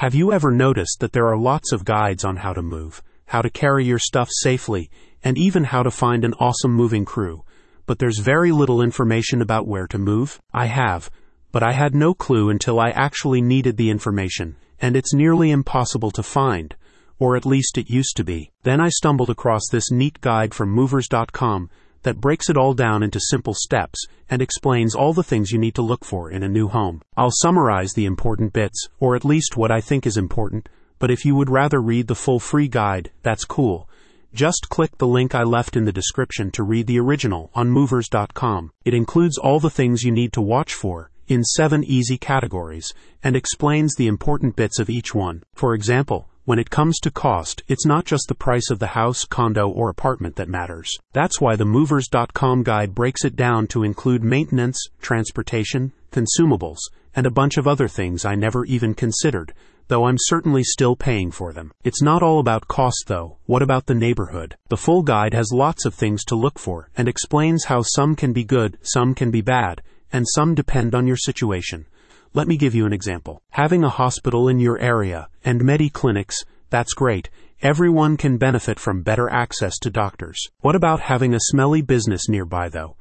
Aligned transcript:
Have 0.00 0.14
you 0.14 0.32
ever 0.32 0.50
noticed 0.50 1.00
that 1.00 1.12
there 1.12 1.26
are 1.26 1.36
lots 1.36 1.72
of 1.72 1.84
guides 1.84 2.24
on 2.24 2.36
how 2.36 2.54
to 2.54 2.62
move, 2.62 3.02
how 3.26 3.42
to 3.42 3.50
carry 3.50 3.84
your 3.84 3.98
stuff 3.98 4.30
safely, 4.32 4.90
and 5.22 5.36
even 5.36 5.64
how 5.64 5.82
to 5.82 5.90
find 5.90 6.24
an 6.24 6.32
awesome 6.40 6.72
moving 6.72 7.04
crew? 7.04 7.44
But 7.84 7.98
there's 7.98 8.18
very 8.18 8.50
little 8.50 8.80
information 8.80 9.42
about 9.42 9.66
where 9.66 9.86
to 9.88 9.98
move? 9.98 10.40
I 10.54 10.64
have, 10.68 11.10
but 11.52 11.62
I 11.62 11.72
had 11.72 11.94
no 11.94 12.14
clue 12.14 12.48
until 12.48 12.80
I 12.80 12.92
actually 12.92 13.42
needed 13.42 13.76
the 13.76 13.90
information, 13.90 14.56
and 14.80 14.96
it's 14.96 15.12
nearly 15.12 15.50
impossible 15.50 16.12
to 16.12 16.22
find, 16.22 16.74
or 17.18 17.36
at 17.36 17.44
least 17.44 17.76
it 17.76 17.90
used 17.90 18.16
to 18.16 18.24
be. 18.24 18.52
Then 18.62 18.80
I 18.80 18.88
stumbled 18.88 19.28
across 19.28 19.68
this 19.70 19.90
neat 19.90 20.22
guide 20.22 20.54
from 20.54 20.70
movers.com 20.70 21.68
that 22.02 22.20
breaks 22.20 22.48
it 22.48 22.56
all 22.56 22.74
down 22.74 23.02
into 23.02 23.20
simple 23.20 23.54
steps 23.54 24.06
and 24.28 24.40
explains 24.40 24.94
all 24.94 25.12
the 25.12 25.22
things 25.22 25.50
you 25.50 25.58
need 25.58 25.74
to 25.74 25.82
look 25.82 26.04
for 26.04 26.30
in 26.30 26.42
a 26.42 26.48
new 26.48 26.68
home. 26.68 27.02
I'll 27.16 27.30
summarize 27.30 27.92
the 27.92 28.06
important 28.06 28.52
bits, 28.52 28.88
or 28.98 29.16
at 29.16 29.24
least 29.24 29.56
what 29.56 29.70
I 29.70 29.80
think 29.80 30.06
is 30.06 30.16
important, 30.16 30.68
but 30.98 31.10
if 31.10 31.24
you 31.24 31.34
would 31.34 31.50
rather 31.50 31.80
read 31.80 32.06
the 32.06 32.14
full 32.14 32.38
free 32.38 32.68
guide, 32.68 33.10
that's 33.22 33.44
cool. 33.44 33.88
Just 34.32 34.68
click 34.68 34.96
the 34.98 35.08
link 35.08 35.34
I 35.34 35.42
left 35.42 35.76
in 35.76 35.84
the 35.84 35.92
description 35.92 36.52
to 36.52 36.62
read 36.62 36.86
the 36.86 37.00
original 37.00 37.50
on 37.54 37.68
movers.com. 37.68 38.72
It 38.84 38.94
includes 38.94 39.36
all 39.36 39.58
the 39.58 39.70
things 39.70 40.04
you 40.04 40.12
need 40.12 40.32
to 40.34 40.40
watch 40.40 40.72
for 40.72 41.10
in 41.26 41.44
seven 41.44 41.82
easy 41.84 42.16
categories 42.16 42.94
and 43.24 43.34
explains 43.34 43.94
the 43.94 44.06
important 44.06 44.56
bits 44.56 44.78
of 44.78 44.88
each 44.88 45.14
one. 45.14 45.42
For 45.54 45.74
example, 45.74 46.29
when 46.50 46.58
it 46.58 46.68
comes 46.68 46.98
to 46.98 47.12
cost, 47.12 47.62
it's 47.68 47.86
not 47.86 48.04
just 48.04 48.26
the 48.26 48.34
price 48.34 48.70
of 48.72 48.80
the 48.80 48.88
house, 48.88 49.24
condo, 49.24 49.68
or 49.68 49.88
apartment 49.88 50.34
that 50.34 50.48
matters. 50.48 50.98
That's 51.12 51.40
why 51.40 51.54
the 51.54 51.64
Movers.com 51.64 52.64
guide 52.64 52.92
breaks 52.92 53.24
it 53.24 53.36
down 53.36 53.68
to 53.68 53.84
include 53.84 54.24
maintenance, 54.24 54.88
transportation, 55.00 55.92
consumables, 56.10 56.78
and 57.14 57.24
a 57.24 57.30
bunch 57.30 57.56
of 57.56 57.68
other 57.68 57.86
things 57.86 58.24
I 58.24 58.34
never 58.34 58.64
even 58.64 58.94
considered, 58.94 59.54
though 59.86 60.06
I'm 60.06 60.16
certainly 60.18 60.64
still 60.64 60.96
paying 60.96 61.30
for 61.30 61.52
them. 61.52 61.70
It's 61.84 62.02
not 62.02 62.20
all 62.20 62.40
about 62.40 62.66
cost 62.66 63.04
though. 63.06 63.36
What 63.46 63.62
about 63.62 63.86
the 63.86 63.94
neighborhood? 63.94 64.56
The 64.70 64.76
full 64.76 65.04
guide 65.04 65.34
has 65.34 65.52
lots 65.52 65.84
of 65.84 65.94
things 65.94 66.24
to 66.24 66.34
look 66.34 66.58
for 66.58 66.90
and 66.96 67.06
explains 67.06 67.66
how 67.66 67.82
some 67.82 68.16
can 68.16 68.32
be 68.32 68.42
good, 68.42 68.76
some 68.82 69.14
can 69.14 69.30
be 69.30 69.40
bad, 69.40 69.82
and 70.12 70.26
some 70.34 70.56
depend 70.56 70.96
on 70.96 71.06
your 71.06 71.16
situation. 71.16 71.86
Let 72.32 72.46
me 72.46 72.56
give 72.56 72.76
you 72.76 72.86
an 72.86 72.92
example. 72.92 73.42
Having 73.50 73.82
a 73.82 73.88
hospital 73.88 74.46
in 74.46 74.60
your 74.60 74.78
area 74.78 75.28
and 75.44 75.64
medi 75.64 75.90
clinics, 75.90 76.44
that's 76.68 76.94
great. 76.94 77.28
Everyone 77.60 78.16
can 78.16 78.38
benefit 78.38 78.78
from 78.78 79.02
better 79.02 79.28
access 79.28 79.76
to 79.80 79.90
doctors. 79.90 80.38
What 80.60 80.76
about 80.76 81.00
having 81.00 81.34
a 81.34 81.40
smelly 81.40 81.82
business 81.82 82.28
nearby 82.28 82.68
though? 82.68 82.94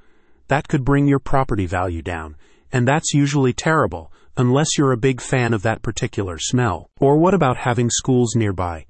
That 0.48 0.68
could 0.68 0.84
bring 0.84 1.06
your 1.06 1.20
property 1.20 1.68
value 1.68 2.02
down, 2.02 2.38
and 2.72 2.88
that's 2.88 3.14
usually 3.14 3.54
terrible 3.54 4.12
unless 4.36 4.80
you're 4.80 4.94
a 4.94 4.98
big 4.98 5.22
fan 5.22 5.54
of 5.54 5.62
that 5.62 5.84
particular 5.84 6.40
smell. 6.40 6.90
Or 7.00 7.16
what 7.18 7.36
about 7.36 7.58
having 7.58 7.92
schools 7.92 8.36
nearby? 8.36 8.88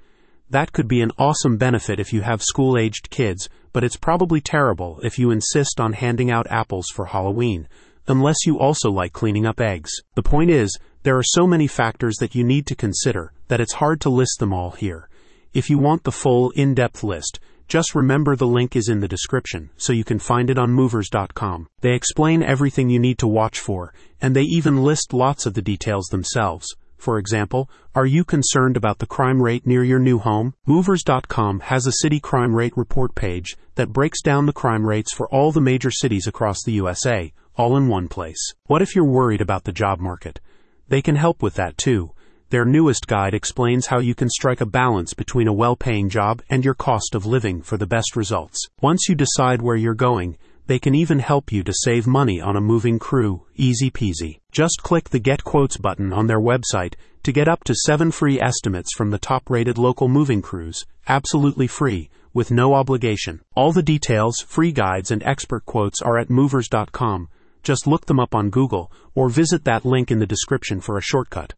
That 0.50 0.72
could 0.72 0.88
be 0.88 1.02
an 1.02 1.12
awesome 1.18 1.58
benefit 1.58 2.00
if 2.00 2.14
you 2.14 2.22
have 2.22 2.42
school 2.42 2.78
aged 2.78 3.10
kids, 3.10 3.50
but 3.74 3.84
it's 3.84 3.98
probably 3.98 4.40
terrible 4.40 5.02
if 5.04 5.20
you 5.20 5.32
insist 5.32 5.82
on 5.82 5.92
handing 5.92 6.32
out 6.32 6.48
apples 6.50 6.88
for 6.94 7.08
Halloween 7.08 7.68
unless 8.10 8.46
you 8.46 8.60
also 8.60 8.90
like 8.90 9.14
cleaning 9.14 9.46
up 9.46 9.60
eggs. 9.60 9.92
The 10.16 10.24
point 10.24 10.50
is, 10.50 10.78
there 11.04 11.18
are 11.18 11.24
so 11.24 11.48
many 11.48 11.68
factors 11.68 12.18
that 12.18 12.36
you 12.36 12.44
need 12.44 12.66
to 12.68 12.76
consider 12.76 13.32
that 13.48 13.62
it's 13.62 13.74
hard 13.74 14.02
to 14.02 14.10
list 14.10 14.40
them 14.40 14.54
all 14.54 14.72
here. 14.72 15.10
If 15.54 15.70
you 15.70 15.78
want 15.78 16.04
the 16.04 16.12
full, 16.12 16.52
in 16.52 16.74
depth 16.74 17.04
list, 17.04 17.40
just 17.70 17.94
remember 17.94 18.36
the 18.36 18.48
link 18.48 18.76
is 18.76 18.90
in 18.90 19.00
the 19.00 19.08
description, 19.08 19.70
so 19.78 19.94
you 19.94 20.04
can 20.04 20.20
find 20.20 20.50
it 20.50 20.58
on 20.58 20.72
movers.com. 20.72 21.70
They 21.82 21.94
explain 21.94 22.42
everything 22.42 22.90
you 22.90 23.00
need 23.00 23.20
to 23.20 23.28
watch 23.28 23.60
for, 23.60 23.94
and 24.20 24.36
they 24.36 24.42
even 24.42 24.84
list 24.84 25.14
lots 25.14 25.46
of 25.46 25.54
the 25.54 25.62
details 25.62 26.08
themselves. 26.08 26.76
For 26.98 27.18
example, 27.18 27.70
are 27.96 28.06
you 28.06 28.26
concerned 28.26 28.76
about 28.76 29.00
the 29.00 29.06
crime 29.06 29.42
rate 29.42 29.66
near 29.66 29.84
your 29.84 30.00
new 30.00 30.20
home? 30.20 30.54
Movers.com 30.66 31.62
has 31.62 31.88
a 31.88 31.94
city 32.02 32.20
crime 32.20 32.54
rate 32.54 32.76
report 32.76 33.16
page 33.16 33.56
that 33.76 33.94
breaks 33.94 34.22
down 34.22 34.48
the 34.48 34.52
crime 34.52 34.86
rates 34.86 35.14
for 35.14 35.30
all 35.30 35.52
the 35.54 35.62
major 35.62 35.92
cities 35.92 36.28
across 36.28 36.62
the 36.64 36.74
USA, 36.74 37.32
all 37.60 37.76
in 37.76 37.90
one 37.90 38.08
place. 38.08 38.54
What 38.68 38.82
if 38.82 38.96
you're 38.96 39.04
worried 39.04 39.42
about 39.42 39.66
the 39.66 39.74
job 39.74 40.00
market? 40.00 40.40
They 40.88 41.02
can 41.02 41.18
help 41.18 41.44
with 41.44 41.56
that 41.56 41.78
too. 41.78 42.12
Their 42.52 42.64
newest 42.64 43.06
guide 43.06 43.34
explains 43.34 43.88
how 43.88 44.00
you 44.00 44.16
can 44.16 44.30
strike 44.30 44.62
a 44.62 44.66
balance 44.66 45.14
between 45.14 45.50
a 45.50 45.54
well 45.54 45.76
paying 45.76 46.08
job 46.08 46.42
and 46.50 46.64
your 46.64 46.74
cost 46.74 47.16
of 47.16 47.26
living 47.26 47.62
for 47.62 47.76
the 47.76 47.86
best 47.86 48.16
results. 48.16 48.66
Once 48.82 49.10
you 49.10 49.14
decide 49.14 49.62
where 49.62 49.76
you're 49.76 49.94
going, 49.94 50.38
they 50.68 50.80
can 50.80 50.96
even 50.96 51.20
help 51.20 51.52
you 51.52 51.62
to 51.64 51.74
save 51.84 52.08
money 52.08 52.40
on 52.40 52.56
a 52.56 52.62
moving 52.62 52.98
crew, 52.98 53.46
easy 53.58 53.92
peasy. 53.92 54.40
Just 54.54 54.82
click 54.82 55.10
the 55.10 55.20
Get 55.20 55.44
Quotes 55.44 55.76
button 55.76 56.14
on 56.14 56.28
their 56.28 56.40
website 56.40 56.94
to 57.24 57.34
get 57.34 57.50
up 57.50 57.66
to 57.66 57.76
seven 57.76 58.10
free 58.10 58.40
estimates 58.40 58.96
from 58.96 59.10
the 59.10 59.20
top 59.20 59.50
rated 59.50 59.78
local 59.78 60.08
moving 60.08 60.42
crews, 60.42 60.86
absolutely 61.10 61.68
free, 61.68 62.10
with 62.34 62.52
no 62.52 62.74
obligation. 62.74 63.42
All 63.54 63.74
the 63.74 63.84
details, 63.84 64.40
free 64.40 64.72
guides, 64.72 65.12
and 65.12 65.22
expert 65.24 65.66
quotes 65.66 66.02
are 66.02 66.18
at 66.18 66.30
movers.com 66.30 67.28
just 67.70 67.86
look 67.86 68.08
them 68.08 68.20
up 68.20 68.34
on 68.34 68.50
Google 68.50 68.92
or 69.14 69.30
visit 69.30 69.64
that 69.66 69.86
link 69.86 70.10
in 70.10 70.18
the 70.18 70.26
description 70.26 70.82
for 70.82 70.98
a 70.98 71.04
shortcut. 71.04 71.54